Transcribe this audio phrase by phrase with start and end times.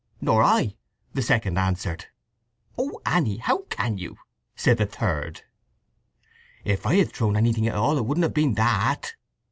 [0.19, 0.77] "Nor I,"
[1.13, 2.07] the second answered.
[2.75, 4.17] "Oh, Anny, how can you!"
[4.55, 5.43] said the third.
[6.63, 9.13] "If I had thrown anything at all, it shouldn't have been that!"